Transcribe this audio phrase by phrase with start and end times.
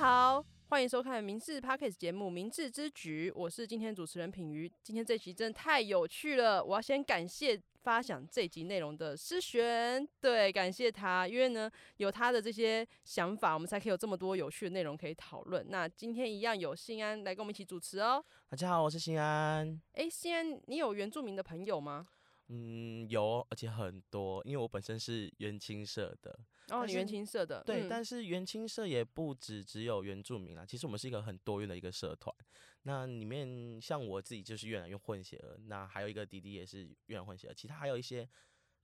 [0.00, 4.66] 好，欢迎收看《明智 Podcast 节目《明智之举》，我是今天主持人品瑜。
[4.82, 15.66] 今天这集真的太有趣了，我要先感谢发想这集内容的诗璇，对，感谢他，因为呢有他的这些想法，我们才可以有这么多有趣的内容可以讨论。
[15.68, 18.24] 那今天一样有信安来跟我们一起主持哦。
[18.48, 19.78] 大家好，我是信安。
[19.92, 22.08] 哎，信安，你有原住民的朋友吗？
[22.48, 26.40] 嗯，有，而且很多，因为我本身是原青社的。
[26.70, 27.62] 哦，你原青社的。
[27.64, 32.34] 对，嗯、但是原青社也不止只有原住民啦，其实我们是一个很多元的一个社团。
[32.82, 38.28] 那里面像我自己就是越南越混血儿，那还有一个弟弟也是越南混血儿，其他还有一些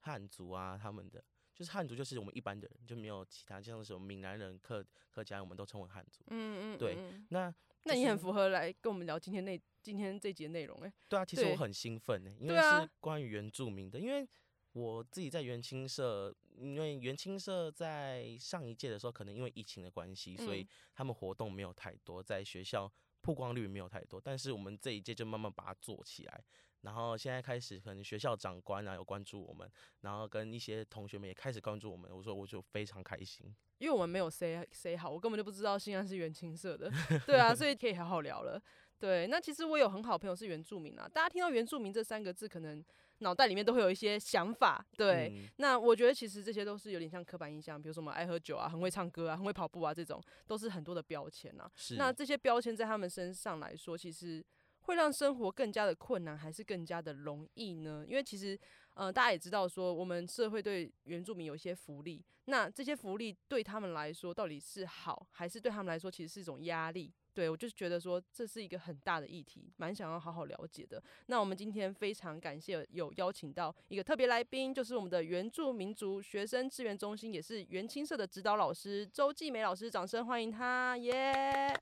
[0.01, 1.23] 汉族啊，他们的
[1.55, 6.23] 就是汉族就是我们一般的人，就没有其他，像什么闽南人、客客家人，我们都称为汉族。
[6.29, 6.97] 嗯嗯，对，
[7.31, 9.61] 那、就是、那你很符合来跟我们聊今天那。
[9.87, 14.29] 今天这节内容哎，对啊，其实我很兴奋呢，因为是关于原住民的，因为
[14.77, 26.45] 我自己在原青社，因为原青社在上一届的时候，可能因为疫情的关系，所以他们活动没有太多，在学校曝光率没有太多，但是我们这一届就慢慢把它做起来，
[26.83, 29.67] 然后现在开始，可能学校长官啊有关注我们，
[30.03, 33.47] 然后跟一些同学们也开始关注我们，我说我就非常开心，
[33.79, 36.93] 因为我们没有 say say 好，我根本就不知道新安是原青社的，
[37.25, 38.63] 对啊，所以可以好好聊了。
[38.99, 41.07] 对，那其实我有很好朋友是原住民啊。
[41.07, 42.83] 大家听到原住民这三个字，可能
[43.19, 44.85] 脑袋里面都会有一些想法。
[44.97, 51.71] 对，嗯、那我觉得其实这些都是有点像刻板印象，比如说我们爱喝酒啊，很会唱歌啊，很会跑步啊，这种都是很多的标签啊。
[51.75, 51.97] 是。
[51.97, 54.45] 那这些标签在他们身上来说，其实
[54.81, 58.05] 会让生活更加的困难，还是更加的容易呢？
[58.07, 58.59] 因为其实，
[58.97, 67.13] 呃，大家也知道说，我们社会对原住民有一些福利，那这些福利对他们来说到底是好，还是对他们来说其实是一种压力？
[67.35, 71.03] 对，我就是觉得说这是一个很大的议题，蛮想要好好了解的。
[71.27, 81.77] 那我们今天非常感谢有邀请到一个特别来宾，就是我们的原住民族学生支援中心，也是原青社的指导老师周继美老师，掌声欢迎他，耶、yeah！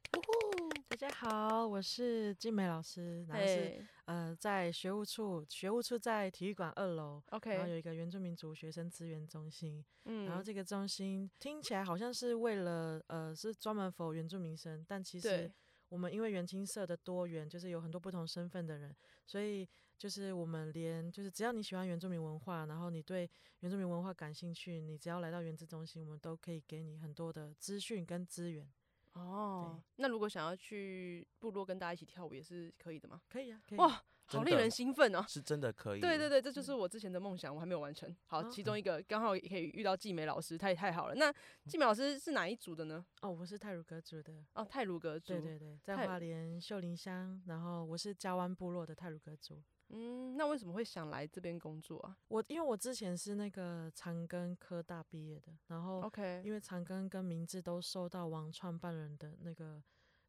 [0.88, 3.86] 大家好，我是静美老师，然后是、hey.
[4.04, 15.50] 呃在学务处，学务处在体育馆二楼，OK，然后有一个原住民族学生资源中心，嗯，然后这个中心听起来好像是为了呃是专门 for 原住民生，但其实
[15.88, 18.94] 我们因为原青社的多元，就是有很多不同身份的人，
[19.26, 28.68] 所以就是我们连就是只要你喜欢原住民文化，然后你对原住民文化感兴趣，你只要来到原资中心，我们都可以给你很多的资讯跟资源。
[29.14, 33.20] 哦，那如果想要去部落跟大家一起跳舞也是可以的吗？
[33.28, 33.78] 可以啊，可以。
[33.78, 35.24] 哇，好令人兴奋哦！
[35.28, 36.00] 是真的可以。
[36.00, 38.14] 对对对，这就是我之前的梦想，我还没有完成。
[38.26, 41.14] 好，其中一个刚好也可以遇到季美老师，他也太好了。
[41.14, 41.32] 那
[41.66, 43.04] 季美老师是哪一组的呢？
[43.22, 44.34] 哦，我是泰鲁格族的。
[44.54, 45.34] 哦，泰鲁格族。
[45.34, 49.62] 对对对，在花莲秀林乡，然后我是加湾部落的泰鲁格族。
[49.94, 52.16] 嗯，那为什么会想来这边工作啊？
[52.28, 59.82] 我因为我之前是那个长庚科大毕业的，然后 OK，因为长庚跟明治都受到王创办人的那个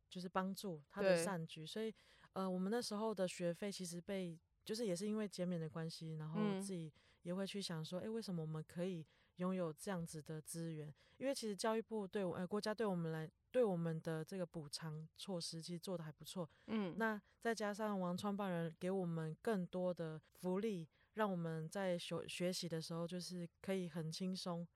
[0.09, 1.93] 就是帮助，他的善举，所以
[2.33, 6.91] 呃，我们那时候的学费其实被就是也是因为减免的关系，然后自己
[7.23, 9.05] 也会去想说，哎、为什么我们可以
[9.38, 10.94] 拥有这样子的资源？
[11.18, 13.29] 因为其实教育部对我，呃，国家对我们来。
[13.51, 24.68] 对我们的这个补偿措施其实做的还不错，嗯，那再加上王创办人给我们更多的福利，让我们在学学习的时候就是可以很轻松，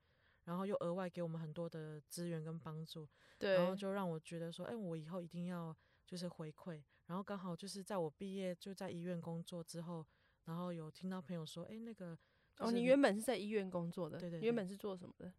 [0.44, 3.06] 然后又额外给我们很多的资源跟帮助，
[3.38, 5.76] 对，然后就让我觉得说，哎，我以后一定要
[6.06, 10.06] 就是回馈，然后刚好就是在我毕业就在医院工作之后，
[10.46, 12.18] 然后有听到朋友说，哎，那个
[12.60, 15.32] 哦，你原本是在医院工作的，对对，对，原本是做什么的？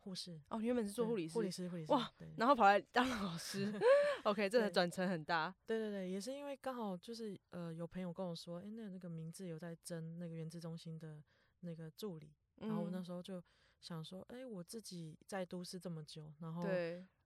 [0.00, 3.72] 护士哦，原本是做护理师，护理师，护理师哇，然后跑来当老师，
[4.24, 5.54] OK，这个转成很大。
[5.64, 11.22] 对对对，也是因为刚好就是呃，有朋友跟我说，哎，那那个名字有在争那个原子中心的
[11.60, 13.40] 那个助理，嗯，然后我那时候就
[13.80, 16.66] 想说，哎，我自己在都市这么久，然后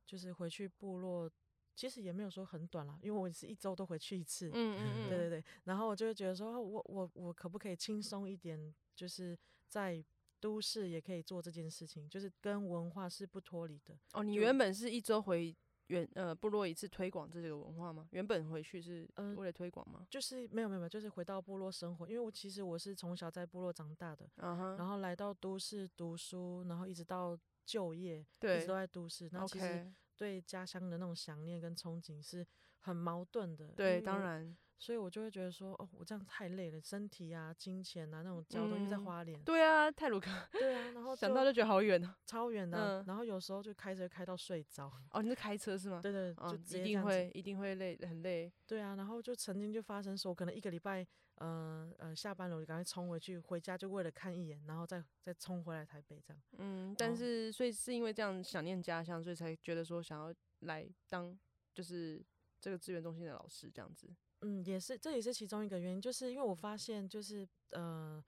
[0.05, 1.31] 就是回去部落，
[1.75, 9.39] 其实也没有说很短啦，因为我是一周都回去一次，嗯 嗯嗯，对对对，然后我就会觉得说，我我我可不可以轻松一点，就是
[9.69, 10.05] 在。
[10.39, 13.99] 都市也可以做这件事情，就是跟文化是不脱离的。
[14.13, 15.57] 哦，你原本是一周回
[15.87, 18.07] 原呃部落一次推广这个文化吗？
[18.13, 20.01] 原本回去是为了推广吗？
[20.01, 22.07] 呃，就是没有没有没有，就是回到部落生活。
[22.07, 24.77] 因为我其实我是从小在部落长大的，uh-huh.
[24.77, 29.29] 然后来到都市读书，然后一直到就业，对，一直都在都市。
[29.33, 32.47] 那其实对家乡的那种想念跟憧憬是
[32.81, 33.69] 很矛盾的。
[33.69, 34.55] 对，当然。
[34.79, 39.41] 所以我就会觉得说，哦，我这样太累了，身体啊、金钱啊那种交通又在花莲。
[39.43, 40.27] 对啊，太鲁阁。
[40.53, 43.05] 对啊，然后 想到就觉得好远啊，超远的、啊嗯。
[43.07, 44.93] 然后有时候就开车开到睡着。
[45.11, 46.01] 哦，你是开车是吗？
[46.03, 48.53] 对对，对，就一定会一定会累，很累。
[48.67, 51.07] 对啊，然后就曾经就发生说，可能一个礼拜，
[51.37, 56.43] 呃呃，下班了我就赶快冲回去，回家就为了看一眼，然后再再冲回来台北这样。
[56.59, 60.35] 嗯，但是所以是因为这样想念家乡，所以才觉得说想要。
[60.61, 61.39] 来当
[61.75, 62.25] 就是
[62.59, 64.09] 这个资源中心的老师这样子。
[64.47, 68.25] 嗯，也是，这也是其中一个原因，就是因为我发现，就是呃，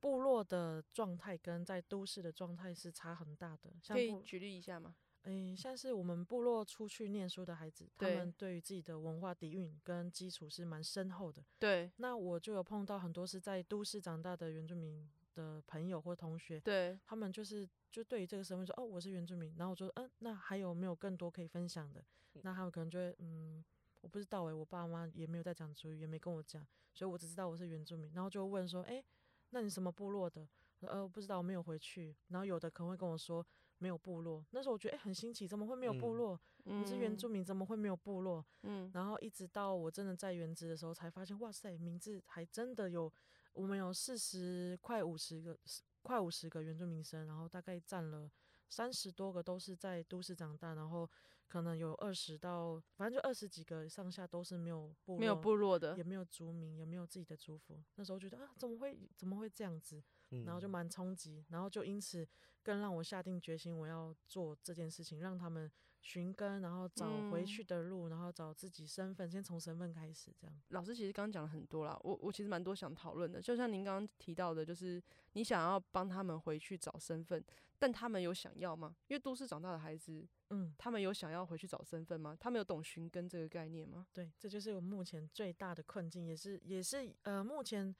[0.00, 3.72] 部落的状态跟在都市的状态是差很大的。
[3.80, 4.94] 像可以举例一下吗？
[5.22, 11.42] 诶，像是我们部落出去念书的孩子，他们对于自己的文化底蕴跟基础是蛮深厚的。
[11.58, 11.90] 对。
[11.96, 19.54] 那我就有碰到很多是在都市长大的原住民的朋友或同学，对，他们就是就对于这个身份说，哦，我是原住民。
[19.56, 22.04] 然后我说，嗯，那还有没有更多可以分享的？
[22.42, 23.64] 那他们可能就会，嗯。
[24.02, 28.12] 我不知道诶、欸，我爸妈也没有在讲族语，也没跟我讲，所以我只知道我是原住民。
[28.12, 29.04] 然后就问说，诶、欸，
[29.50, 30.46] 那你什么部落的？
[30.80, 32.14] 呃，不知道，我没有回去。
[32.28, 33.46] 然后有的可能会跟我说
[33.78, 34.44] 没有部落。
[34.50, 36.38] 那时候我觉得诶、欸，很新奇，怎么会没有部落？
[36.64, 38.44] 嗯、你是原住民，怎么会没有部落？
[38.62, 38.90] 嗯。
[38.92, 43.12] 然后一直到我真的在原职的时候，才发现，哇塞，名字还真的有，
[43.52, 45.56] 我们有四十快五十个，
[46.02, 48.28] 快五十个原住民生，然后大概占了
[48.68, 51.08] 三十多个都是在都市长大，然后。
[51.52, 57.78] 可能有二十到，反正就二十几个上下都是没有部落，没有部落的，也没有族名，也没有自己的族服。
[57.96, 60.02] 那时候觉得啊，怎么会怎么会这样子？
[60.46, 62.26] 然后就蛮冲击，然后就因此
[62.62, 65.70] 更让我下定决心，我要做这件事情，让他们
[66.02, 70.30] 寻根，然后找回去的路，然后找自己身份，先从身份开始。
[70.38, 75.02] 这样，老师其实刚刚讲了很多啦，我我其实蛮多想讨论的，就像您刚刚提到的，就是
[75.32, 77.42] 你想要帮他们回去找身份。
[77.78, 78.94] 但他们有想要吗？
[79.08, 82.36] 因为都市长大的孩子，嗯，他们有想要回去找身份吗？
[82.38, 84.06] 他们有懂寻根这个概念吗？
[84.12, 87.94] 对，这就是我目前最大的困境，也是也是呃，目前。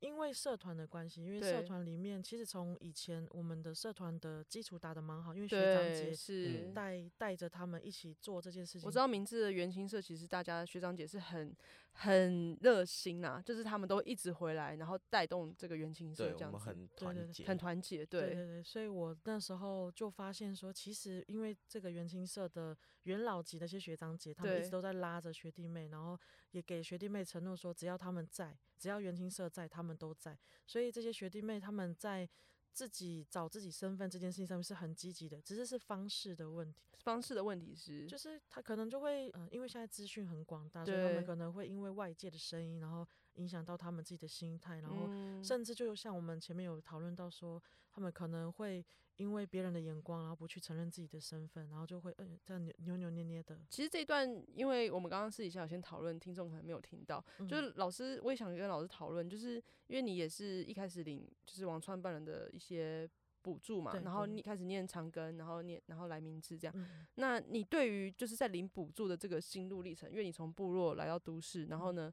[0.00, 8.86] 因为社团的关系，因为社团里面其实从以前我们的社团的基础打得蛮好，因为学长姐是带带着他们一起做这件事情。
[8.86, 11.54] 我知道明治的原青社其实大家学长姐是很
[11.92, 18.06] 很热心呐，就是他们都一直回来，然后带动这个元青社这样子，很团结，很团结。
[18.06, 26.18] 对对对，所以我那时候就发现说，其实因为这个元青社的元老级的一些学长姐，他们一直都在拉着学弟妹，然后
[26.52, 28.56] 也给学弟妹承诺说，只要他们在。
[28.78, 32.26] 只要元青社在，他们都在，所以这些学弟妹他们在
[32.72, 36.80] 自己找自己身份这件事情上面是很积极的，只是是方式的问题。
[36.98, 45.08] 方式的问题是，就是他可能就会，嗯、呃，因为现在资讯很广大，所以他们可能会因为外界的声音，然后影响到他们自己的心态，然后
[45.42, 48.84] 甚至就像我们前面有讨论到说，他们可能会。
[49.20, 53.60] 因为别人的眼光，然后不去承认自己的身份，然后就会嗯这样扭扭扭捏捏的。
[53.68, 57.22] 其实这一段，因为我们刚刚私底下有先讨论，听众可能没有听到。
[57.38, 59.56] 嗯、就是老师，我也想跟老师讨论，就是
[59.88, 63.06] 因为你也是一开始领就是王创办人的一些
[63.42, 66.74] 补助嘛，然后你开始念长庚，然后念然后来明志这样。
[66.74, 72.10] 嗯、那你对于就是在领补助的这个心路历程，因为你从部落来到都市，然后呢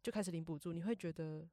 [0.00, 1.44] 就开始领补助，你会觉得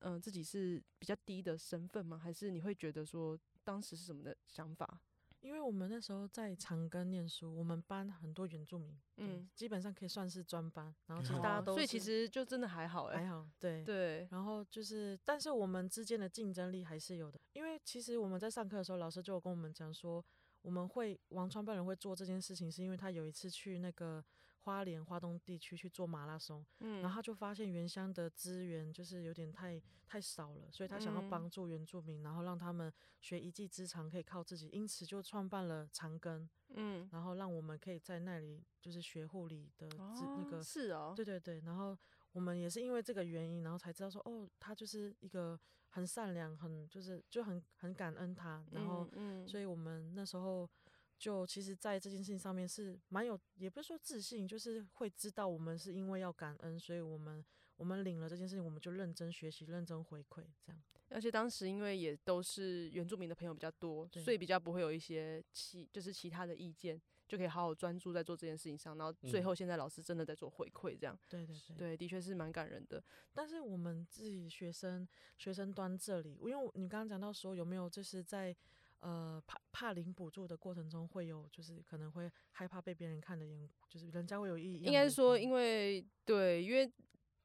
[0.00, 2.18] 嗯、呃、自己是比较低的身份吗？
[2.18, 3.38] 还是你会觉得说？
[3.64, 4.98] 当时是什么的想法？
[5.40, 10.94] 因为我们那时候在长庚念书，我们班很多原住民，嗯，基本上可以算是专班。
[11.06, 14.26] 然后其实大家都，所以其实就真的还好，欸，还好，对对。
[14.30, 20.24] 然后就是，但是我们之间的竞争力还是有的，因为其实我们在上课的时候，老师就有跟我们讲说，
[20.62, 24.24] 我们会王川本人会做这件事情，是因为他有一次去那个。
[24.62, 41.96] 花莲、花东地区去做马拉松，嗯，然后他就发现原乡的资源就是有点太太少了，所以他想要帮助原住民，嗯、然后让他们学一技之长，可以靠自己，因此就创办了长庚，嗯，然后让我们可以在那里就是学护理的、哦、那个，是哦，对对对，然后
[42.32, 45.58] 我们也是因为这个原因，然后才知道说，哦，他就是一个
[45.90, 50.68] 很善良，很就是就很很感恩他，然后，嗯，所以我们那时候。
[51.18, 57.44] 就其实，在这件事情上面是蛮有，也不是说自信，就是会知道我们是因为要感恩，所以我们
[57.76, 60.80] 我们领了这件事情，我们就认真学习，认真回馈，这样。
[61.10, 68.96] 而且当时因为也都是原住民的朋友比较多，所以比较不会有一些其就是其他的意见，就可以好好专注在做这件事情上。
[68.96, 71.18] 然后最后现在老师真的在做回馈，这样。
[71.28, 73.02] 对对对，对，的确是蛮感人的。
[73.32, 78.54] 但是我们自己学生学生端这里，因为你刚刚讲到说有没有就是在。
[79.00, 84.82] 呃，怕怕领补助的过程中会有，就是可能会害怕被别人看的眼，就是人家会有异议。
[84.82, 86.90] 应该是说，因为对，因为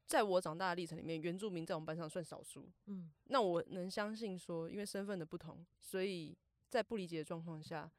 [0.05, 2.71] 在我长大的历程里面，原住民在我们班上算少数。
[2.87, 6.37] 嗯，那我能相信说，因为身份的不同，所以
[6.69, 7.91] 在不理解的状况下，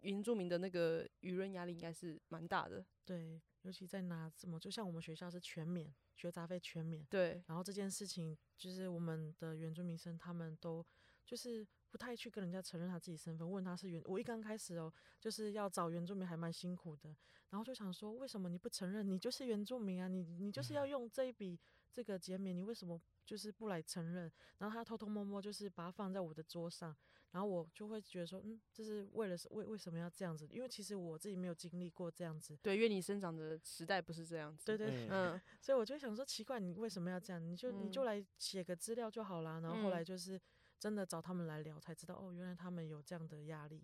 [0.00, 2.84] 原住民的那个舆论压力应该是蛮大的。
[3.04, 7.06] 对，尤其在拿什么，就像我们学校是全免，学杂费全免。
[7.10, 10.84] 对，然后这件事情就是我们的原住民生他们都
[11.26, 11.66] 就是。
[11.88, 17.08] 不太去跟人家承认他自己身份，问他是原，我一刚开始哦，就是要找原住民还蛮辛苦的，
[17.48, 20.06] 然后就想说，为什么你不承认你就是原住民啊？
[20.06, 21.58] 你你就是要用这一笔
[21.90, 24.30] 这个减免，你为什么就是不来承认？
[24.58, 26.94] 然后他偷偷摸摸就是把它放在我的桌上，
[27.30, 30.46] 然后我就会觉得说，嗯，这是为了为为什么要这样子？
[30.50, 32.58] 因为其实我自己没有经历过这样子。
[32.60, 34.66] 对，因为你生长的时代不是这样子。
[34.66, 37.42] 对对对，嗯， 所以我就想说，奇怪，你为什么要这样？
[37.42, 39.60] 你就你就来写个资料就好啦。
[39.60, 40.38] 然后后来就是
[40.78, 43.82] 真的找他们来聊，才知道哦，原来他们有这样的压力。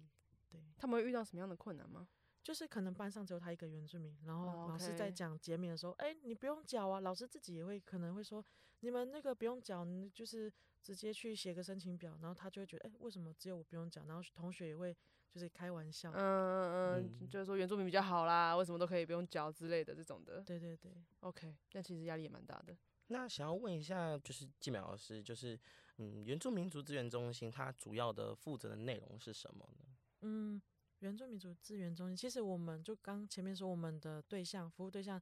[0.49, 2.06] 对，他们会遇到什么样的困难吗？
[2.42, 6.20] 就是可能班上只有他一个原住民，然后老师在讲减免的时候，哎、oh, okay.
[6.20, 7.00] 欸，你不用缴啊。
[7.00, 8.44] 老师自己也会可能会说，
[8.80, 12.18] 你们那个不用缴，你就是直接去写个申请表。
[12.20, 14.04] 然后他就会觉得，哎、欸，为什么只有我不用缴？
[14.06, 14.92] 然后同学也会
[15.30, 20.42] 就是开玩笑，嗯嗯嗯，就是说原住民比较好啦，为什么都可以不用缴之类的这种的。
[20.42, 22.76] 对对对，OK，但其实压力也蛮大的。
[23.09, 25.59] 那想要问一下，就是季苗老师，就是
[25.97, 29.85] 嗯，原住民族资源中心它主要的负责的内容是什么呢？
[30.21, 30.62] 嗯。
[31.02, 35.21] 原住民族资源中心，其实我们就刚前面说，我们的对象服务对象，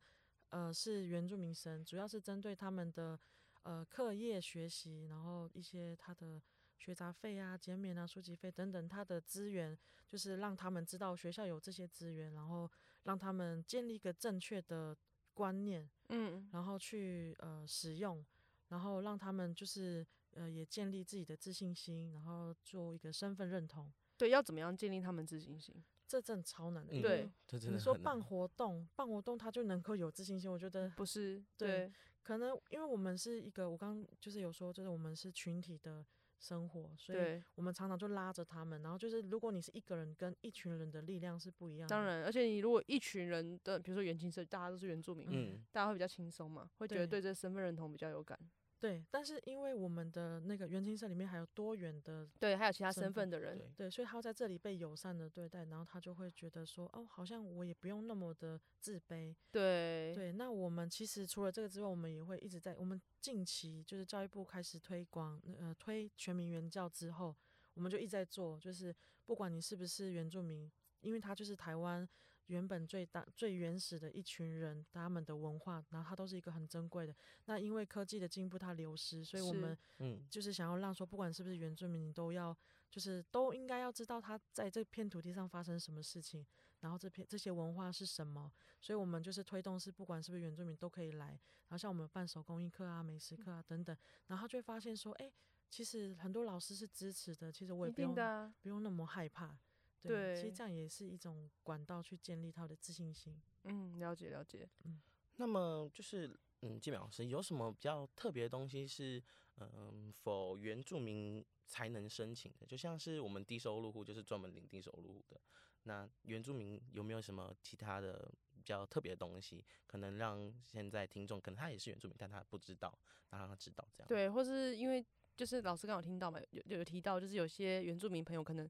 [0.51, 3.19] 呃，是原住民生，主要是针对他们的
[3.63, 6.39] 呃课业学习，然后一些他的
[6.77, 9.75] 学杂费啊、减免啊、书籍费等等，他的资源，
[10.07, 12.71] 就是让他们知道学校有这些资源，然后
[13.05, 14.95] 让他们建立一个正确的
[15.41, 18.23] 观念，嗯，然后去呃使用，
[18.69, 23.91] 然后让他们就是呃也建立自己的自信心，然后做一个身份认同。
[24.19, 25.75] 对，要怎么样建立他们自信心？
[26.07, 26.93] 这真的超难的。
[26.93, 27.31] 嗯、对，
[27.71, 31.69] 你说办活动，办活动他就能够有自信心，我觉得不是对。
[31.69, 31.93] 对，
[32.23, 36.05] 可能因为我们是一个，我刚刚就是有说，就是我们是群体的
[36.41, 38.81] 生活，所以我们常常就拉着他们。
[38.83, 41.95] 然后就是，如果你是一个人，跟一群人的力量是不一样的。
[41.95, 48.39] 当然，而且你如果一群人的，比如说原青社，大家都是原住民，嗯，大家会比较轻松嘛，会觉得对这身份认同比较有感。
[48.81, 60.33] 对，但是因为我们的那个原青社里面还有多元的，对，还有其他身份的人，对，对，所以他在这里被友善的对待，然后他就会觉得说，哦，好像我也不用那么的自卑，对，对。
[60.33, 67.37] 那我们其实除了这个之外，我们也会一直在，我们近期就是教育部开始推广，呃，推全民原教之后，
[67.75, 68.97] 我们就一直在做，就是
[69.27, 70.71] 不管你是不是原住民，
[71.03, 72.09] 因为他就是台湾。
[72.51, 77.15] 原本最大最原始的一群人，他们的文化，然后它都是一个很珍贵的。
[77.45, 82.57] 那因为科技的进步，它流失，所以我们嗯，就是想要让说，不管是不是原住民，你都要
[82.91, 86.45] 就是都应该要知道他在这片土地上发生什么事情，
[86.81, 88.51] 然后这片这些文化是什么。
[88.81, 91.27] 所以我们就是推动是，不管是不是原住民都可以来。
[91.27, 95.31] 然后像我们办手工艺课啊、美食课啊等等，然后就会发现说，哎，
[95.69, 97.53] 其实很多老师是支持的。
[97.53, 98.13] 其实我也不用
[98.61, 99.57] 不用那么害怕。
[100.03, 103.41] 对，对，其实这样也是一种管道去建立他的自信心。
[103.65, 104.69] 嗯，了解了解。
[104.85, 105.01] 嗯，
[105.37, 109.23] 那么就是，嗯，季苗老师有什么比较特别的东西是，
[109.59, 112.67] 嗯，否原住民才能申请的？
[112.67, 115.41] 就像是我们低收入户就是专门领低收入户的。
[115.83, 122.99] 那原住民有没有什么其他的比较特别的东西，可能让现在听众可能他也是原住民，但他不知道，
[123.31, 124.09] 那让他知道这样。
[124.09, 125.05] 对，或是因为
[125.37, 128.67] 就是老师刚好听到嘛，有有提到，就是有些原住民朋友可能。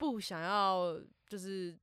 [0.00, 1.78] 不想要就是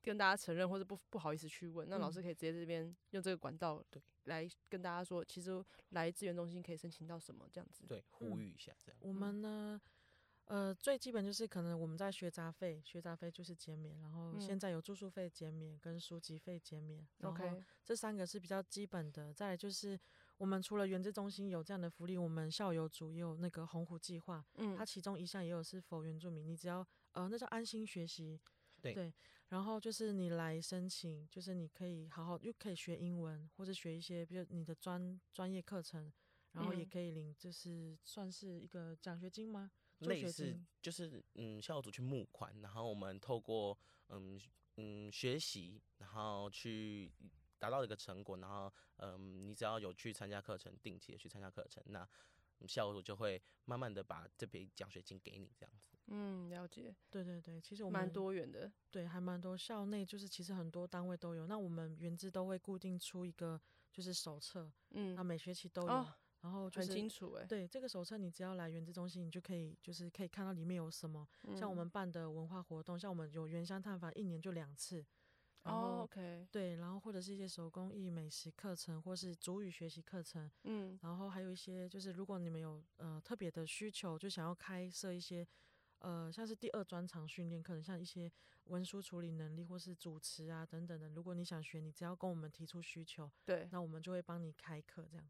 [0.00, 5.50] 跟大家承认，或者不不好意思去问，那老师可以直接这边用这个管道对来跟大家说，其实
[5.88, 7.84] 来资源中心可以申请到什么这样子。
[7.88, 8.96] 对，呼吁一下这样。
[9.00, 9.80] 我们呢，
[10.44, 17.04] 呃，最基本就是可能我们在学杂费，学杂费就是减免，然后现在有住宿费减免跟书籍费减免。
[17.22, 19.34] OK，这三个是比较基本的。
[19.34, 19.98] 再来就是。
[20.38, 28.40] 我们除了原资中心有这样的福利，我们校友组也有那个红湖计划，嗯，它其中一项也有是否原住民，你只要呃，那叫安心学习，
[28.80, 29.12] 对，对，
[29.48, 36.12] 然后就是你来申请，就是你可以好好又可以学英文，或者学一些比如你的专专业课程，
[36.52, 39.70] 然后也可以领，就是算是一个奖学金吗？
[40.00, 44.40] 类似就是嗯，校友组去募款，然后我们透过嗯
[44.76, 47.12] 嗯学习，然后去。
[47.58, 52.06] 达到一个成果，然后，嗯，你只要有去参加课程，定期的去参加课程，那
[52.68, 55.95] 校务就会慢慢的把这笔奖学金给你，这样子。
[56.08, 56.94] 嗯，了解。
[57.10, 58.70] 对对对，其实我们蛮多元的。
[58.90, 59.56] 对，还蛮多。
[59.56, 61.46] 校内就是其实很多单位都有。
[61.46, 63.60] 那我们原资都会固定出一个
[63.92, 65.88] 就是手册，嗯，那每学期都有。
[65.88, 67.44] 哦、然后就是很清楚哎。
[67.44, 71.26] 对，这个手册你只要来原子中心，你就可以就是可以看到里面有什么。
[71.44, 75.04] 嗯、像我们办的文化活动，像我们有原乡探访，一年就两次。
[75.62, 85.44] 然后、oh, OK，对，然后或者是一些手工艺、美食课程，或是主语学习课程，嗯，然后还有一些就是如果你们有呃特别的需求，就想要开设一些
[85.98, 88.30] 呃像是第二专长训练课程，像一些
[88.64, 95.26] 文书处理能力或是主持啊等等的，如果你想学，你只要跟我们提出需求，对，那我们就会帮你开课这样。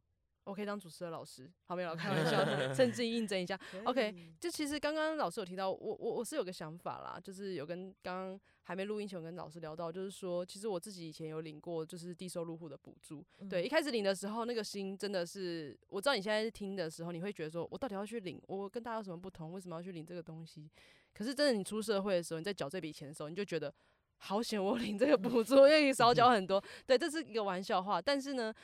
[0.47, 1.93] 我可以当主持的老师，好没有？
[1.97, 3.59] 开玩笑的，趁机应征一下。
[3.85, 13.25] OK，就其实刚刚老师有提到，我我我是有个想法啦，就是有跟刚刚还没录音前有跟老师聊到，就是说，其实我自己以前有领过就是低收入户的补助。
[13.41, 19.53] 嗯、对，一开始领的时候，那个心真的是，我知道你现在听的时候，你会觉得说我到底要去领，我跟大家有什么不同？
[19.53, 20.71] 为什么要去领这个东西？
[21.12, 23.75] 可是真的，你出社会的时候，你在缴这笔钱的时候，你就觉得
[24.19, 26.62] 好险，我领这个补助，因为你少缴很多。
[26.87, 28.55] 对，这是一个玩笑话，但是呢。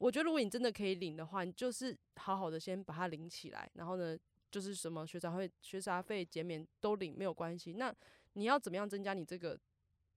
[0.00, 4.18] 我觉得如果你真的可以领的话，你就是好好的先把它领起来，然后呢，
[4.50, 7.74] 就是什么学杂费、学杂费减免都领没有关系。
[7.74, 7.94] 那
[8.32, 9.56] 你要怎么样增加你这个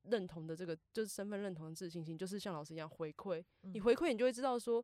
[0.04, 2.18] 认同的这个就是身份认同的自信心？
[2.18, 4.84] 就是像老师一样回馈，你回馈你就会知道说，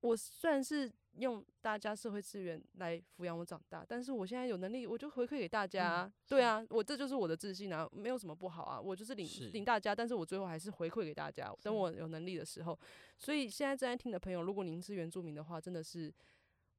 [0.00, 0.92] 我虽然是。
[1.18, 6.04] 用大家社会资源来抚养我长大，但是我现在有能力，我就回馈给大家。
[6.04, 8.80] 嗯、对啊，我这就是我的自信啊，没有什么不好啊。
[8.80, 11.52] 我就是领是领大家，但是我最后还是回馈给大家。
[11.62, 12.78] 等我有能力的时候，
[13.16, 16.12] 所以现在正在听的朋友，如果您是原住民的话，真的是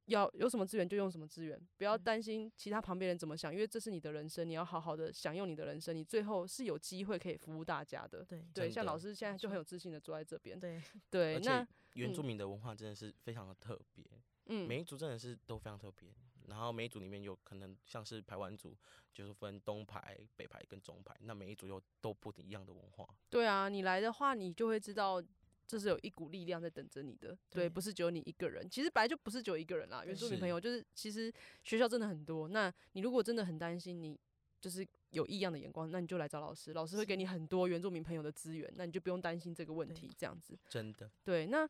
[0.06, 8.24] 要有什么资源就用什么资源，不要担心其他旁边人怎么想，因为这是你的人生，你要好好的享用你的人生，你最后是有机会可以服务大家的。
[8.24, 10.58] 对对，像老师现在就很有自信的坐在这边。
[10.58, 14.04] 对对，那原住民的文化真的是非常的特别。
[14.12, 16.08] 嗯，每一组真的是都非常特别，
[16.48, 18.76] 然后每一组里面有可能像是排湾组，
[19.14, 23.06] 就是分东排、北排跟中排，那每一组又都不一样的文化。
[23.28, 25.22] 对啊，你来的话，你就会知道
[25.66, 28.68] 这是有一股力量在等着你的，对，对，不是只有你一个人。
[28.68, 31.32] 其实本来就不是只有一个人啦，原住民朋友就是其实
[31.62, 32.48] 学校真的很多。
[32.48, 34.18] 那你如果真的很担心你
[34.60, 40.58] 就是有异样的眼光，那你就来找老师，老师会给你很多原住民朋友的资源，那你就不用担心这个问题，这样子。
[40.68, 41.08] 真的。
[41.22, 41.68] 对，那。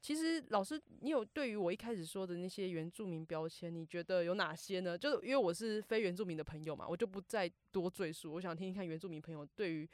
[0.00, 4.96] 其实老师，你有对于我一开始说的那些原住民标签，你觉得有哪些呢？
[4.96, 8.32] 就是因为我是非原住民的朋友嘛，我就不再多赘述。
[8.32, 9.88] 我想听听看原住民朋友对于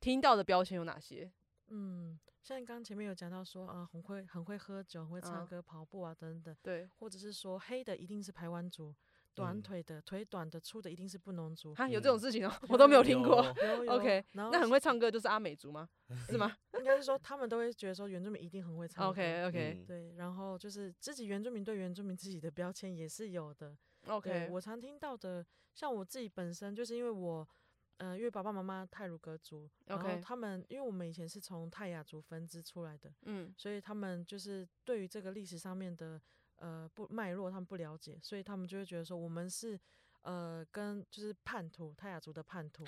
[0.00, 1.30] 听到的标签有哪些。
[1.68, 6.54] 嗯，像刚刚前面有讲到说啊，很会很会喝酒，很会唱歌、啊、跑步啊等等。
[6.60, 8.94] 对，或者是说黑的一定是排湾族。
[9.34, 11.74] 短腿的、腿短的、粗的，一定是布农族。
[11.74, 13.42] 哈，有这种事情哦、 我都没有听过。
[13.88, 15.88] OK，那很会唱歌就是阿美族吗？
[16.28, 16.56] 是吗？
[16.78, 19.10] 应该是说他们都会觉得说原住民一定很会唱歌。
[19.10, 23.76] OK OK，、嗯、对，然后就是自己原住民对原住民自己的标签也是有的。
[24.06, 25.44] OK，我常听到的，
[25.74, 27.48] 像我自己本身就是因为我，
[27.96, 36.20] 呃，因为爸爸妈妈泰鲁格族，然后他们因为我们以前是从泰雅族分支出来的，嗯，所以他们就是对于这个历史上面的。
[36.56, 39.78] 呃，不脉络，他们不了解，所以他们就会觉得说，我们是
[40.22, 42.84] 呃，跟就是叛徒，泰雅族的叛徒。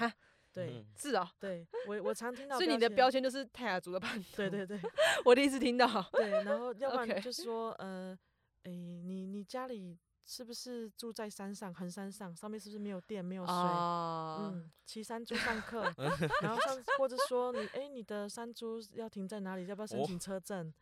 [0.53, 4.37] 对，嗯、是啊，对我我常听 到，所以你的标签就是泰雅族的叛徒。
[4.37, 4.81] 对对对，
[5.25, 5.87] 我第一次听到。
[6.13, 8.19] 对，然后要 不然就是说，呃，
[8.63, 8.71] 诶，
[9.05, 9.99] 你你家里。
[10.29, 13.55] 是不是住在山上，横山上，上面是不是没有电，没有水？
[13.55, 15.83] 哦、嗯，骑山猪上课，
[16.43, 19.65] 然后上或者说你，哎、欸，你的山猪要停在哪里？
[19.69, 20.73] 要不要申请车证、哦、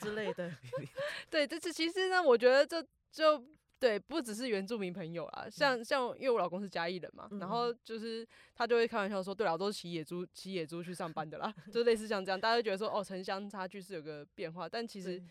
[0.00, 0.50] 之类的？
[1.28, 2.82] 对，这次其实呢，我觉得这
[3.12, 3.44] 就
[3.78, 15.22] 对，不只是原住民朋友啦，像像因为我老公是嘉义人嘛，嗯、然后就是他就会开玩笑说，对啊，都是骑野猪骑野猪去上班的啦，就类似像这样，大家就觉得说，哦，城乡差距是有个变化，但其实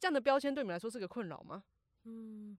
[0.00, 1.62] 这样的标签对你们来说是个困扰吗？
[2.02, 2.58] 嗯。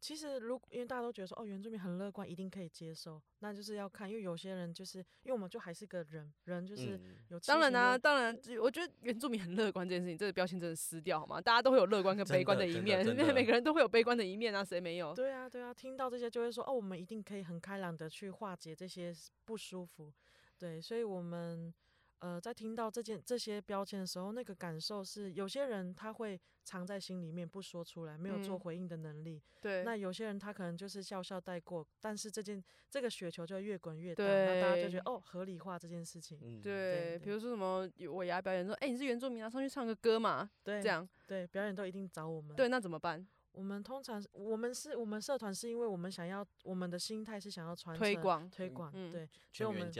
[0.00, 7.40] 其实，如因为大家都觉得说，哦，原住民很乐观，一定可以接受，那就是要看，因为有些人就是，因为我们就还是个人，人就是有。
[7.40, 11.40] 当然啊，当然，我觉得原住民很乐观这件事情，这个标签真的撕掉好吗？
[11.40, 15.12] 大家都会有乐观跟悲观的一面，因为 每个人都会有悲观的一面啊，谁没有？
[15.14, 19.12] 对啊，对啊，听到这些就会说，哦，我们一定可以很开朗的去化解这些
[19.44, 20.12] 不舒服，
[20.58, 21.74] 对，所以我们。
[22.20, 29.36] 呃，在听到这件这些标签的时候，那个感受是，有些人他会藏在心里面不说出来，没有做回应的能力。
[29.36, 29.84] 嗯、对。
[29.84, 36.38] 那有些人他可能就是笑笑带过，但是这件这个雪球就会越滚越大，对那大家就觉得哦，合理化这件事情。
[36.42, 37.18] 嗯、对。
[37.20, 40.50] 比如说什么尾牙表演说，哎、欸，你是原住民啊，上去唱个歌嘛。
[40.64, 40.82] 对。
[40.82, 41.08] 这样。
[41.26, 42.56] 对，表演都一定找我们。
[42.56, 43.24] 对，那怎么办？
[43.52, 49.90] 我们通常我们是我们社团是因为我们想要我们的心态是想要传推广推广，嗯、对，所以我们。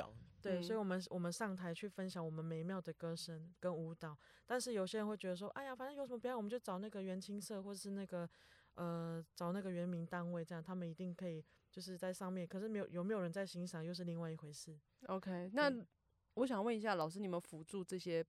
[0.40, 8.29] 对，所以我们我们上台去分享我们美妙的歌声跟舞蹈，但是有些人会觉得说，哎呀，反正有什么表演，我们就找那个原青社或者是那个
[8.74, 12.46] 呃找那个原民单位，这样他们一定可以就是在上面。
[12.46, 14.79] 可是没有有没有人在欣赏，又是另外一回事。
[15.07, 15.72] OK，那
[16.35, 18.24] 我想问一下老师，你们辅助这些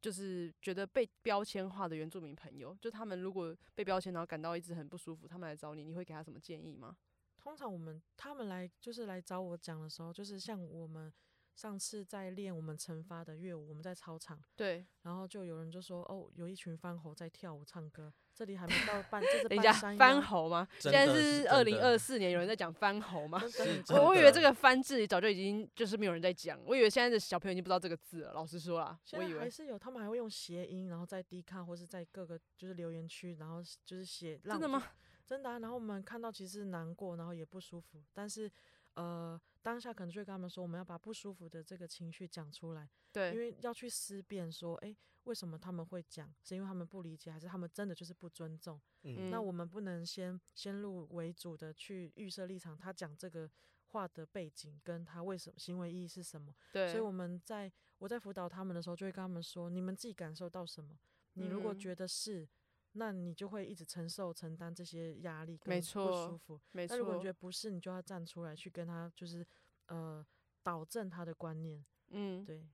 [0.00, 2.72] 就是觉得被标签化的原住民朋友？
[2.80, 6.96] 就他们如果被标签，然后感到一直很不舒服，他们来找你，你会给他什么建议吗？
[7.36, 11.12] 通常我们他们来就是来找我讲的时候，就是像我们。
[11.54, 20.66] 上次在练我们惩罚的乐舞，我们在操场，对，然后就有人就说，哦，有一群番猴在跳舞唱歌，这里还没到 半，这是等一下番猴吗？
[20.78, 23.40] 现在是二零二四年，有人在讲番猴吗？
[23.94, 28.32] 我我以为这个番字早就已经就是没有人在讲，我以为现在的小朋友已经不知道这个字了。
[28.32, 34.38] 老实说啦，我以为还是有，他们还会用谐音，然后在 D 卡或是在各个就是留言区，然后就是写。
[34.38, 34.82] 真的吗？
[35.26, 35.58] 真的啊。
[35.58, 38.50] 然后我们看到其实难过，然后也不舒服，但是。
[38.94, 46.32] 呃，当下可能就会跟他们说，我们要把不舒服的这个情绪讲出来，对，因为要去思辨说，哎，为什么他们会讲？
[46.42, 48.80] 是因为他们不理解，还是他们真的就是不尊重？
[49.02, 53.50] 嗯，那我们不能先先入为主的去预设立场，他讲这个
[53.86, 56.54] 话的背景跟他为什么行为意义是什么？
[56.72, 60.98] 对，所以我们在我在辅导他们的时候，就会跟他们说，你们自己感受到什么？
[61.34, 62.48] 你如果觉得是。
[62.92, 66.60] 那你就会一直承受、承担这些压力，跟不舒服。
[66.72, 69.46] 没错，那如果你觉得不是，你就要站出来去跟他，就是
[69.86, 70.24] 呃，
[70.62, 71.84] 导正他的观念。
[72.10, 72.68] 嗯，对。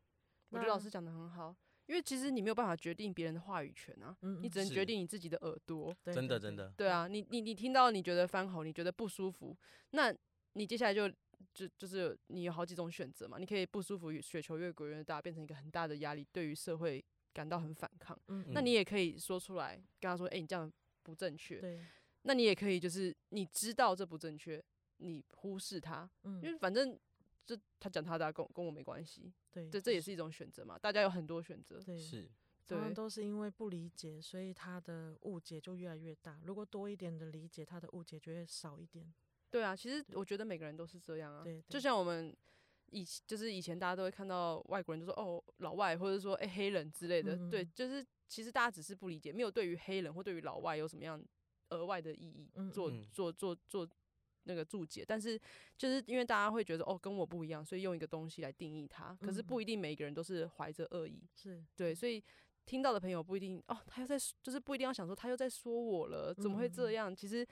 [0.51, 1.55] 我觉得老师讲的很好，
[1.87, 5.95] 因为其实你没有办法决定别人的话语权啊，嗯、你只能决定你自己的耳朵。
[6.05, 6.73] 真的，真的。
[6.77, 9.57] 对啊，你你你听到你觉得番吼，你觉得不舒服，
[9.91, 10.13] 那
[10.55, 11.09] 你接下来就
[11.55, 17.05] 就就是你有好几种选择嘛，你可以不舒服，雪球越滚越大，变成一个很大的压力，对于社会。
[17.39, 20.69] 感到很反抗，嗯，那你也可以说出来跟他说，哎、欸，你这样
[21.05, 21.61] 不正确。
[21.61, 21.81] 对，
[22.23, 24.61] 那你也可以就是你知道这不正确，
[24.97, 26.99] 你忽视他，嗯，因为反正
[27.47, 29.33] 这他讲他的、啊，跟跟我没关系。
[29.53, 31.81] 对，这这也是一种选择嘛，大家有很多选择。
[31.81, 32.29] 对，是，
[32.67, 36.41] 对，都是因为不理解，所以他的误解就越来越大。
[36.45, 39.15] 如果多一点的理解，他的误解就会少一点。
[39.49, 42.37] 对啊，其实我觉得每个人都是这样啊，对，就像我们。
[42.91, 51.23] 以就是以前大家都会看到外国人就说哦老外或者说诶、欸、黑人之类的，嗯、对，就是其实大家只是不理解，没有对于黑人或对于老外有什么样
[51.71, 53.89] 额外的意义做做做做
[54.45, 55.39] 那个注解，但是
[55.77, 61.63] 就是因为大家会觉得哦跟我不一样，所以用一个东西来定义他，可是不一定每一个人都是怀着恶意，是。
[61.77, 62.23] 对，所以
[62.65, 67.15] 听到的朋友不一定哦他又在就是不一定要想说他又在说我了，怎么会这样？
[67.15, 67.47] 其实。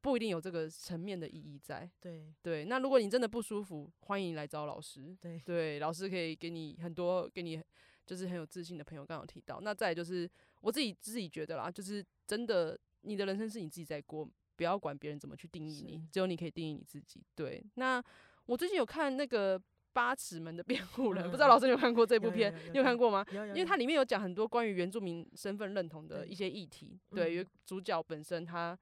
[0.00, 1.90] 不一定有这个层面的意义在。
[2.00, 5.16] 对对，那如果你真的不舒服，欢迎来找老师。
[5.20, 7.60] 对对，老师可以给你很多，给你
[8.06, 9.04] 就是很有自信的朋友。
[9.04, 10.30] 刚刚有提到，那再就是
[10.60, 17.20] 我自己自己觉得啦，就是真的，你的人生是你自己在过，不要管别人怎么去定义你，只有你可以定义你自己。
[17.34, 18.02] 对，那
[18.46, 19.58] 我最近有看那个
[19.92, 22.52] 《八尺门的辩护人》，嗯，不知道老师有看过这部片？
[22.52, 23.26] 有有有有，你有看过吗？
[23.32, 26.98] 因为它里面有讲很多关于原住民身份认同的一些议题。
[27.10, 28.78] 对，因为主角本身他。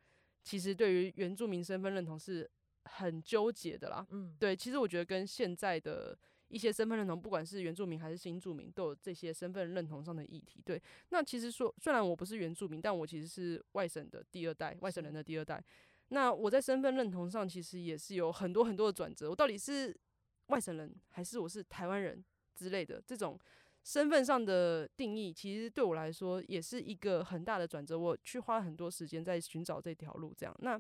[0.47, 2.49] 其实对于原住民身份认同是
[2.85, 10.63] 很纠结的啦，嗯，对，其实我觉得跟现在的一些身份认同，不管是原住民还是新住民，都有这些身份认同上的议题。
[10.65, 15.61] 对，那其实说，虽然我不是原住民，但我其实是外省的第二代，外省人的第二代。
[16.11, 19.29] 那我在身份认同上，其实也是有很多很多的转折。
[19.29, 19.93] 我到底是
[20.47, 23.37] 外省人，还是我是台湾人之类的这种。
[23.87, 27.97] 身份上的定义，其实对我来说也是一个很大的转折。
[27.97, 30.53] 我去花了很多时间在寻找这条路，这样。
[30.59, 30.77] 那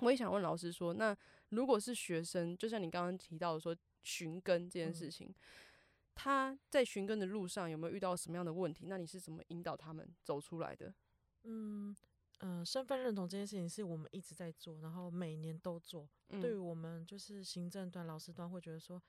[0.00, 1.16] 我也想问老师说，那
[1.50, 5.34] 如果是学生，就像你刚刚提到的说寻根这件事情，嗯、
[6.16, 8.86] 他在寻根的路上有没有遇到什么样的问题？
[8.88, 10.92] 那你是怎么引导他们走出来的？
[11.44, 11.94] 嗯
[12.40, 16.08] 嗯、呃，身份认同这件事情是我们一直在做，然后每年都做。
[16.30, 19.00] 嗯、对于我们就是行政端、老师端会觉得说。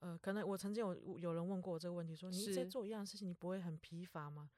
[0.00, 4.50] 呃，可能我曾经有有人问过我这个问题，说你一直在做一样的事情，你不会很疲乏吗？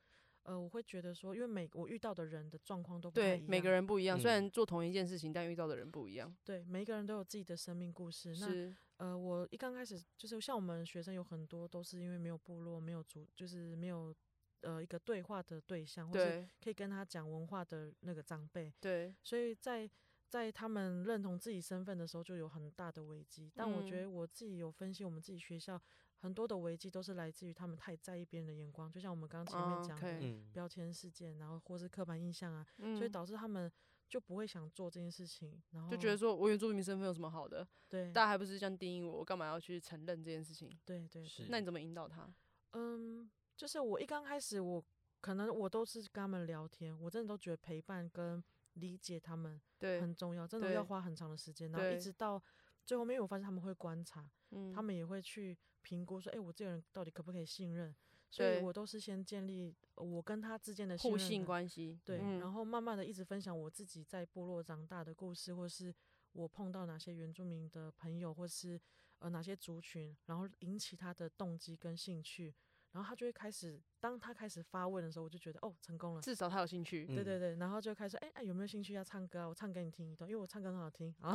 [0.42, 6.34] 呃，我会觉得说，因为每我遇到的人的状况都不一样，对，每个人不一样，虽然做同一件事情，嗯、但遇到的人不一样。
[6.42, 8.34] 对，每一个人都有自己的生命故事。
[8.34, 14.14] 是那呃，我一刚开始就是像我们学生有很多都是因为没有部落，没有族，就是没有
[14.62, 18.72] 呃一个对话的对象，或是可以跟他讲文化的那个长辈。
[18.80, 19.88] 对，所以在。
[20.28, 23.50] 在他们认同自己身份的时候，就有很大的危机。
[23.54, 25.80] 但我觉得我自己有分析，我们自己学校
[26.18, 33.72] 很多的危机都是来自于他们太在意别人的眼光，就像我们刚刚前面讲的标签事件，然后或是刻板印象啊，所以导致他们
[34.06, 37.66] 就不会想做这件事情，然后就觉得说我原住民身份有什么好的？
[37.88, 40.70] 对，大家还不是这样定义我，我干嘛要去承认这件事情？
[40.84, 41.46] 对对，是。
[41.48, 42.30] 那你怎么引导他？
[42.72, 44.84] 嗯，就是我一刚开始，我
[45.20, 48.44] 可能我都是跟他们聊天，我真的都觉得陪伴跟。
[48.78, 52.42] 理解他们很重要，真的要花很长的时间，然后一直到
[52.86, 54.30] 最后面，因为我发现他们会观察，
[54.74, 57.94] 他们也会去评估说，哎、欸，我这个人到底可不可以信任？
[58.30, 65.94] 所以我都是先建立我跟他之间的信任互信关系，对，然后慢慢的一直分享我自己在部落长大的故事，或是
[66.32, 68.78] 我碰到哪些原住民的朋友，或是
[69.20, 72.54] 呃哪些族群，然后引起他的动机跟兴趣。
[72.98, 77.06] 然后他就会开始，当他开始发问的时候，我就觉得哦，成功了，至少他有兴趣。
[77.06, 79.46] 对对对，然后就开始说，哎哎，有没有兴趣要唱歌啊？
[79.46, 81.14] 我唱给你听一段，因为我唱歌很好听。
[81.22, 81.30] 哦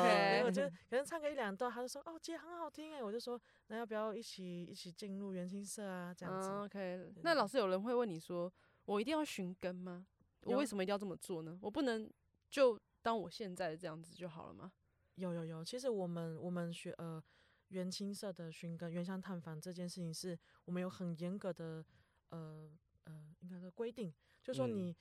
[0.00, 6.14] ，OK，我就可能唱个一两段，他就说，哦，姐很好听哎，我就说，那要不要一起一起进入元青社啊？
[6.14, 6.48] 这样子。
[6.48, 8.50] OK，那老师有人会问你说，
[8.86, 10.06] 我一定要寻根吗？
[10.44, 11.58] 我为什么一定要这么做呢？
[11.60, 12.10] 我不能
[12.48, 14.72] 就当我现在这样子就好了吗？
[15.16, 17.22] 有有有，其实我们我们学呃。
[17.68, 21.84] 源青社的寻根原乡探访这件事情，是我们有很严格的
[22.28, 22.70] 呃
[23.04, 24.96] 呃，应该说规定，就是说你、嗯、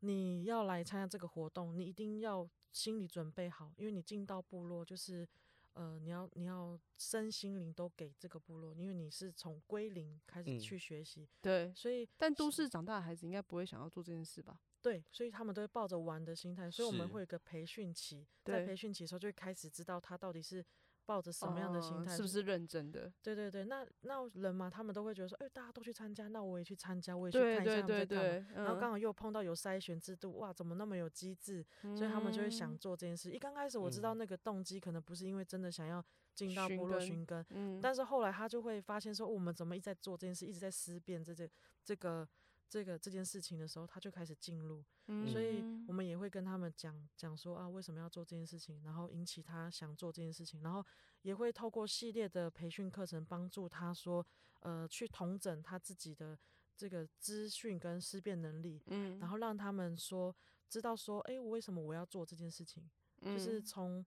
[0.00, 5.26] 你要来参加这个活动，你一定要心理准备好，因为你进到部落，就是
[5.72, 14.60] 呃你要你要身心灵都给这个部落，因为你是从归零开始去学习、嗯，对，所以但都市长大的孩子应该不会想要做这件事吧？
[14.82, 20.64] 对，所以他们都会抱着玩的心态，所以我们会有个培训期，在培训期的时候就会开始知道他到底是。
[21.10, 22.16] 抱着什么样的心态、哦？
[22.16, 23.12] 是不是认真的？
[23.20, 28.22] 对对对，那那人嘛，他们都会觉得说，哎、欸，大家都去参加，那我也去参加，我也去看一下他们在干嘛。
[28.22, 31.66] 对对然后刚好又碰到有筛选制度，哇，怎么那么有机制？
[31.82, 33.32] 嗯、所以他们就会想做这件事。
[33.32, 36.00] 一刚开始我知道那个动机可能不是因为真的想要
[36.32, 41.50] 进到部落寻根，嗯，但是后来他就会发现说，我们怎么一直在做这件事，一直在思辨这这
[41.84, 42.28] 这个。
[42.70, 50.82] 这个这件事情的时候，他就开始进入，嗯，所以我们也会跟他们讲讲说啊，为什么要做这件事情，然后引起他想做这件事情，然后
[51.22, 54.24] 也会透过系列的培训课程帮助他说，
[54.60, 56.38] 呃，去统整他自己的
[56.76, 60.34] 这个资讯跟思辨能力，嗯，然后让他们说
[60.68, 62.88] 知道说，哎，我为什么我要做这件事情，
[63.20, 63.98] 就是从。
[63.98, 64.06] 嗯，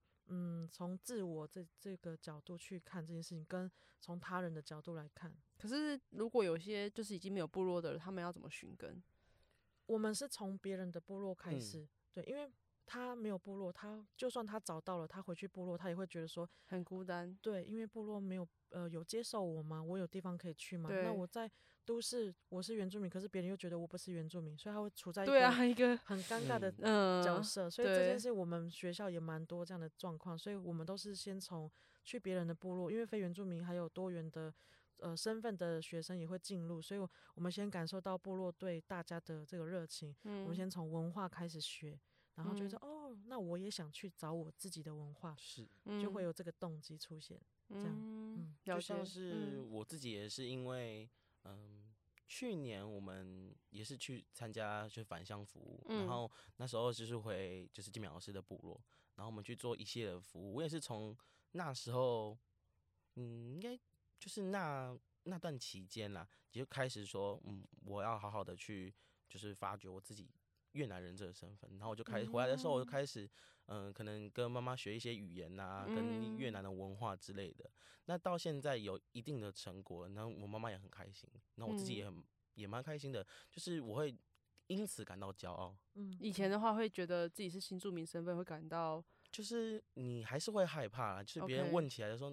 [0.70, 5.34] 从自我这这个角度去看这件事情，跟从他人的角度来看。
[5.58, 9.02] 可是，如果有些就是已经没有部落的人，他们要怎么寻根？
[9.86, 12.50] 我们是从别人的部落开始，嗯，对，因为
[12.86, 17.36] 他没有部落，他就算他找到了，他回去部落，他也会觉得说很孤单。
[17.40, 19.82] 对，因为部落没有呃有接受我吗？
[19.82, 20.90] 我有地方可以去吗？
[20.90, 21.50] 那我在。
[21.86, 25.26] 都市，我是原住民，可是别人又觉得我不是原住民，所以他会处在一
[25.74, 26.72] 个很尴尬的
[27.22, 27.68] 角色。
[27.68, 31.70] 所以这件事我们学校也蛮多这样的状况，所以我们都是先从
[32.02, 34.50] 去别人的部落，因为非原住民还有多元的
[35.00, 37.00] 呃身份的学生也会进入，所以
[37.34, 40.16] 我们先感受到部落对大家的这个热情。
[40.24, 42.00] 嗯我们先从文化开始学，
[42.34, 45.68] 然后觉得哦，那我也想去找我自己的文化，是
[46.00, 47.40] 就会有这个动机出现。
[47.68, 51.08] 这样，嗯，就像是我自己也是因为。
[51.46, 51.92] 嗯，
[52.26, 58.82] 去年我们也是去参加就是返乡服务，嗯，然后那时候就是回就是金苗老师的部落，
[59.16, 60.54] 然后我们去做一系列的服务。
[60.54, 61.14] 我也是从
[61.52, 62.34] 那时候，
[63.16, 63.78] 嗯，应该
[64.18, 68.94] 就是那那段期间啦，就开始说，嗯，我要好好的去
[69.28, 70.30] 就是发掘我自己
[70.74, 73.28] 越南人这个身份，然后我就开始回来的时候，我就开始。
[73.66, 77.64] 嗯，可能跟妈妈学一些语言啊，跟越南的文化之类的。
[77.64, 77.72] 嗯、
[78.04, 82.24] 那到现在有一定的成果，然后我妈妈也很开心，那我自己也很、嗯、
[82.56, 84.14] 也蛮开心的，就是我会
[84.66, 85.74] 因此感到骄傲。
[85.94, 92.30] 嗯，以前的话会觉得自己是新住民身份会感到，就是你还是会害怕，就是别人问起来的时候.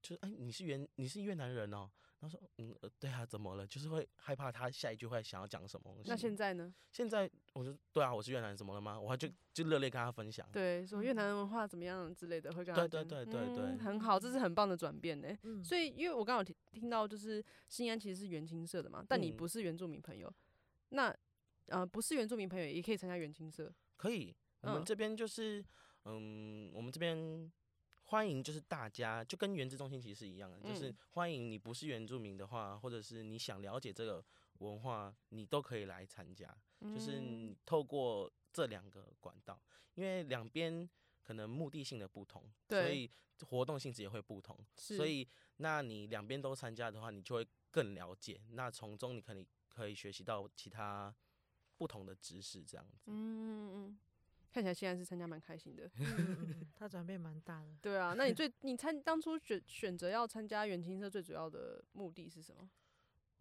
[0.00, 1.90] 就是哎，你是原你是越南人哦。
[2.22, 3.66] 他说：“嗯，对啊，怎么了？
[3.66, 6.08] 就是会害怕他下一句会想要讲什么东西。
[6.08, 6.72] 那现在呢？
[6.92, 8.98] 现在我就，对啊，我是越南人，怎么了吗？
[8.98, 10.48] 我还就就热烈跟他分享。
[10.52, 15.36] 对，说越南文化怎么样之类的，会跟他对对对对对，嗯，很好，这是很棒的转变呢。
[15.42, 20.34] 嗯、所以，因为我刚好听听到，就是新安其实是原青社的嘛，但你不是原住民朋友，嗯、
[20.90, 21.16] 那
[21.66, 23.74] 呃，不是原住民朋友也可以参加原青社？
[23.96, 25.60] 可以，我们这边就是
[26.04, 27.50] 嗯，嗯，我们这边。”
[28.12, 34.22] 欢迎，就是大家就跟原子中心其实是一样的，就是欢迎你不是原住民的话，或者是你想了解这个
[34.58, 36.54] 文化，你都可以来参加。
[36.82, 39.58] 就是你透过这两个管道，
[39.94, 40.86] 因为两边
[41.22, 43.10] 可能目的性的不同，所以
[43.46, 44.62] 活动性质也会不同。
[44.76, 48.42] 所以，那你两边都参加的话，你就会更了解。
[48.50, 51.14] 那从中你可以可以学习到其他
[51.78, 53.04] 不同的知识，这样子。
[53.06, 53.98] 嗯嗯嗯。
[54.52, 57.68] 看起来现在是参加蛮开心的，嗯、 他转变蛮大的。
[57.80, 62.68] 对啊，那你最你参当初选选择要参加元青社最主要的目的是什么？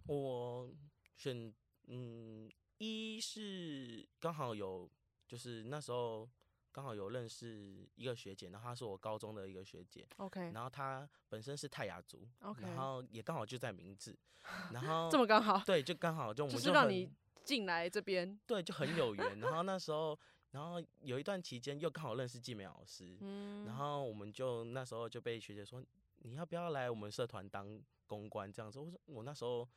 [0.07, 0.73] 我
[1.17, 1.53] 选
[1.87, 4.89] 嗯，一是刚好有
[5.27, 6.27] 就是那时候
[6.71, 14.17] 刚好有认识一个学姐，然后她是我高中的一个学姐，OK，然后她本身是泰雅族，OK，然后也刚好就在明治，
[14.71, 17.11] 然后这么刚好，对，就刚好就我们就，就是让你
[17.43, 20.17] 进来这边，对，就很有缘，然后那时候。
[20.51, 25.83] 然后有一段期间又刚好认识季美老师，嗯，然后我们就那时候就被学姐说，
[26.19, 28.77] 你要不要来我们社团当公关这样子？
[28.77, 29.67] 我说我那时候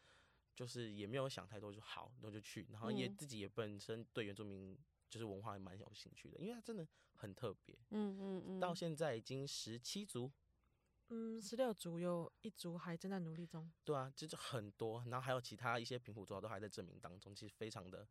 [0.54, 4.76] 就是也没有想太多，就好，然后就去，然后也自己也本身对原住民
[5.08, 10.32] 就是文化也蛮有兴趣的，因为它真的很特别，嗯嗯嗯，到现在已经十七族，
[11.08, 13.70] 嗯，十六族有一族还正在努力中。
[13.84, 18.08] 对啊，就是很多，然后还有其他一些平埔族都还在证明当中，其实非常的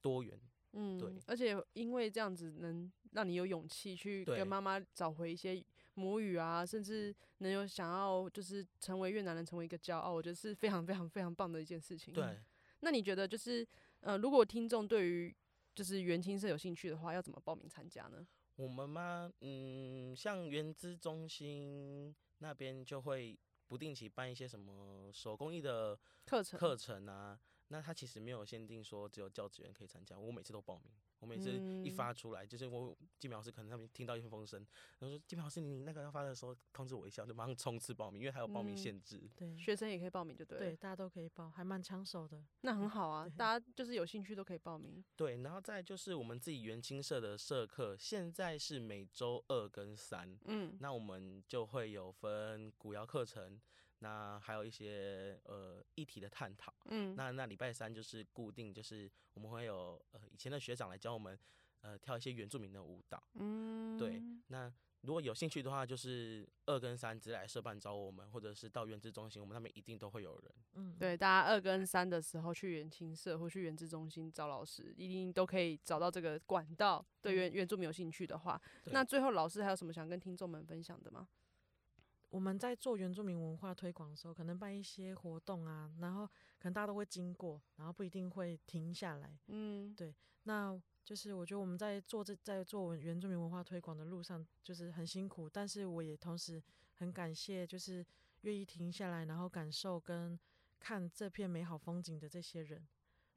[0.00, 0.40] 多元。
[0.74, 1.12] 嗯，对。
[1.26, 12.12] 而且因为这样子能让你有勇气去跟妈妈找回一些母语啊，甚至能有想要就是成为越南人，成为一个骄傲，我觉得是非常非常非常棒的一件事情。
[12.12, 12.38] 对。
[12.80, 13.66] 那你觉得就是
[14.00, 15.34] 呃，如果听众对于
[15.74, 18.26] 就是原青社有兴趣的话，要怎么报名参加呢？
[18.56, 19.32] 我们吗？
[19.40, 27.38] 嗯，像原资中心那边就会不定期办一些什么手工艺的课程课程啊。
[27.74, 30.92] 那他其实没有限定说只有教职员可以参加，我每次都报名。
[31.18, 31.50] 我每次
[31.82, 34.64] 一发出来，嗯、就是我季苗老师可能他们听到一封声，
[34.98, 39.18] 然后说季苗老师你那个要发的时候通知我一下，就马上冲刺报名，因为还有报名限制。
[39.22, 40.64] 嗯、对，学生也可以报名就对了。
[40.66, 42.44] 对，大家都可以报，还蛮抢手的。
[42.60, 45.02] 那很好啊，大家就是有兴趣都可以报名。
[45.16, 50.38] 对，然后再就是我们自己原青社的社课，现在是每周二跟三。
[50.44, 53.58] 嗯，那我们就会有分古谣课程。
[54.04, 61.38] 那还有一些呃议题的探讨，嗯，那那礼拜三就是固定，就是我们会有呃以前的学长来教我们
[61.80, 64.22] 呃跳一些原住民的舞蹈，嗯，对。
[64.48, 70.54] 那如果有兴趣的话，就是二跟三直接来社办找我们，或者是到原资中心，我们那边一定都会有人。
[70.74, 77.02] 嗯，对，大家二跟三的时候去原青社或去原资中心找老师，一定都可以找到这个管道。
[77.22, 81.26] 对原原住民有兴趣的话，那最后老师还有什么想跟听众们分享的吗？
[82.34, 86.26] 我们在做原住民文化推广的时候，可能办一些活动啊，然后
[86.58, 89.38] 可能大家都会经过，然后不一定会停下来。
[89.46, 96.60] 嗯，对，那就是我觉得我们在做这在做原住民文化推广的路上，就是很辛苦，但是我也同时
[96.94, 98.04] 很感谢，就是
[98.40, 100.36] 愿意停下来，然后感受跟
[100.80, 102.84] 看这片美好风景的这些人。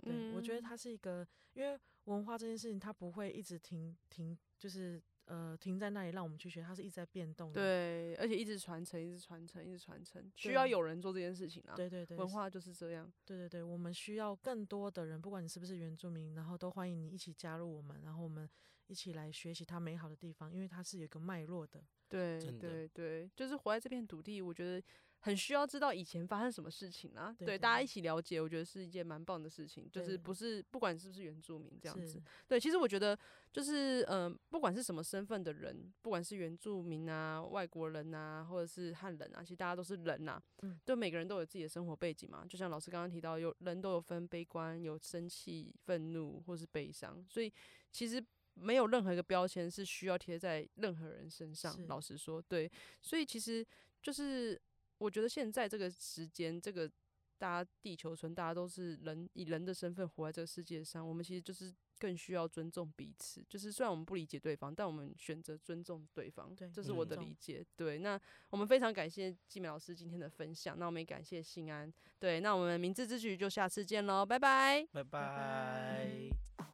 [0.01, 4.99] 对，嗯，我觉得它是一个，因为文化这件事情，它不会一直停停，就是。
[5.27, 7.61] 呃，停在那里让我们去学，它是一直在变动的。
[7.61, 11.75] 对，而且一直传承，一直传承，一直传承，需要有人做这件事情啊。
[11.75, 13.11] 对对对，文化就是这样。
[13.25, 18.49] 对对对，我们需要更多的人，不管你是不是原住民，然后都欢迎你一起加入我们，然后我们
[18.87, 21.83] 一起来学习它美好的地方，因为它是有一个脉络的。
[22.09, 24.81] 对对对，就是活在这片土地，我觉得。
[25.19, 29.89] 很需要知道以前发生什么事情啊，对，对，大家一起了解，我觉得是一件蛮棒的事情。
[29.91, 33.17] 就是不是不管是不是原住民这样子，对，其实我觉得
[33.51, 42.45] 就是嗯、呃，不管是什么身份的人，不管是原住民啊、外国人啊，或者是汉人啊，其实大家都是人呐、啊，嗯，对，每个人都有自己的生活背景嘛。
[42.47, 47.51] 就像老师刚刚提到，有人都有分悲观、有生气、愤怒或是悲伤，所以
[47.91, 51.75] 其实没有任何一个标签是需要贴在任何人身上。
[51.87, 53.65] 老实说，对，所以其实
[54.01, 54.61] 就是。
[54.97, 56.89] 我觉得现在这个时间，这个
[57.37, 61.07] 大家地球村，大家都是人，以人的身份活在这个世界上。
[61.07, 63.45] 我们其实就是更需要尊重彼此。
[63.47, 66.55] 就是虽然我们不理解对方，但我们选择尊重对方。
[66.55, 67.65] 对，这是我的理解。
[67.75, 70.77] 对，那我们非常感谢季美老师今天的分享。
[70.79, 71.93] 那我们也感谢信安。
[72.19, 76.29] 对，那我们明智之举就下次见喽，拜拜，拜拜。
[76.55, 76.65] 拜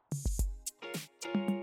[1.34, 1.63] 拜。